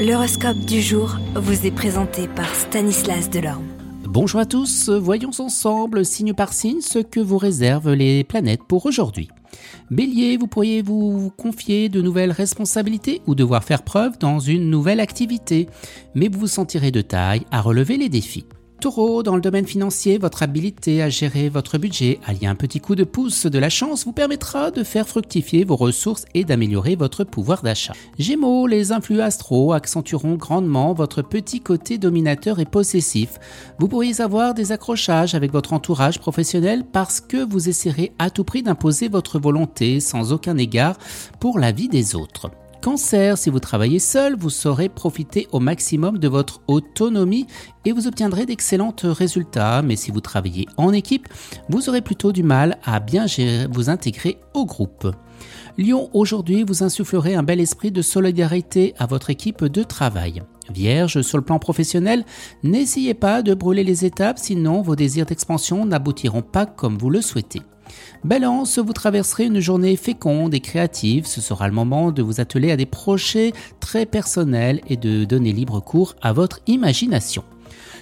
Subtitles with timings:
[0.00, 3.66] L'horoscope du jour vous est présenté par Stanislas Delorme.
[4.04, 8.86] Bonjour à tous, voyons ensemble, signe par signe, ce que vous réservent les planètes pour
[8.86, 9.28] aujourd'hui.
[9.90, 15.00] Bélier, vous pourriez vous confier de nouvelles responsabilités ou devoir faire preuve dans une nouvelle
[15.00, 15.68] activité,
[16.14, 18.46] mais vous vous sentirez de taille à relever les défis.
[18.80, 22.94] Taureau, dans le domaine financier, votre habileté à gérer votre budget, allié un petit coup
[22.94, 27.22] de pouce de la chance, vous permettra de faire fructifier vos ressources et d'améliorer votre
[27.22, 27.92] pouvoir d'achat.
[28.18, 33.38] Gémeaux, les influx astro accentueront grandement votre petit côté dominateur et possessif.
[33.78, 38.44] Vous pourriez avoir des accrochages avec votre entourage professionnel parce que vous essaierez à tout
[38.44, 40.96] prix d'imposer votre volonté sans aucun égard
[41.38, 42.50] pour la vie des autres.
[42.82, 47.46] Cancer, si vous travaillez seul, vous saurez profiter au maximum de votre autonomie
[47.84, 51.28] et vous obtiendrez d'excellents résultats, mais si vous travaillez en équipe,
[51.68, 53.26] vous aurez plutôt du mal à bien
[53.70, 55.14] vous intégrer au groupe.
[55.76, 60.42] Lion, aujourd'hui, vous insufflerez un bel esprit de solidarité à votre équipe de travail.
[60.72, 62.24] Vierge, sur le plan professionnel,
[62.62, 67.20] n'essayez pas de brûler les étapes, sinon vos désirs d'expansion n'aboutiront pas comme vous le
[67.20, 67.60] souhaitez.
[68.24, 71.26] Balance, vous traverserez une journée féconde et créative.
[71.26, 75.52] Ce sera le moment de vous atteler à des projets très personnels et de donner
[75.52, 77.44] libre cours à votre imagination.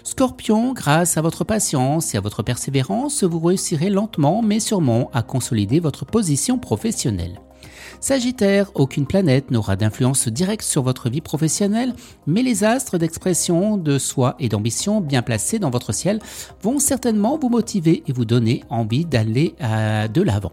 [0.05, 5.23] Scorpion, grâce à votre patience et à votre persévérance, vous réussirez lentement mais sûrement à
[5.23, 7.41] consolider votre position professionnelle.
[8.01, 11.95] Sagittaire, aucune planète n'aura d'influence directe sur votre vie professionnelle,
[12.27, 16.21] mais les astres d'expression de soi et d'ambition bien placés dans votre ciel
[16.63, 20.53] vont certainement vous motiver et vous donner envie d'aller euh, de l'avant.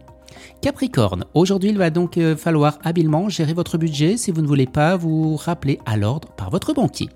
[0.61, 4.65] Capricorne, aujourd'hui il va donc euh, falloir habilement gérer votre budget si vous ne voulez
[4.65, 7.09] pas vous rappeler à l'ordre par votre banquier.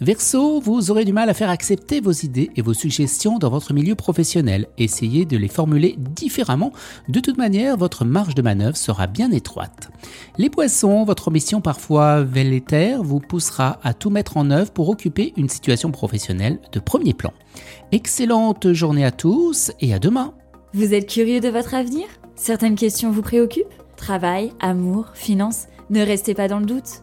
[0.00, 3.74] Verseau, vous aurez du mal à faire accepter vos idées et vos suggestions dans votre
[3.74, 4.66] milieu professionnel.
[4.78, 6.72] Essayez de les formuler différemment.
[7.08, 9.90] De toute manière, votre marge de manœuvre sera bien étroite.
[10.38, 15.34] Les poissons, votre mission parfois velléitaire vous poussera à tout mettre en œuvre pour occuper
[15.36, 17.32] une situation professionnelle de premier plan.
[17.92, 20.34] Excellente journée à tous et à demain.
[20.72, 22.06] Vous êtes curieux de votre avenir?
[22.36, 23.66] Certaines questions vous préoccupent?
[23.96, 25.66] Travail, amour, finances?
[25.90, 27.02] Ne restez pas dans le doute.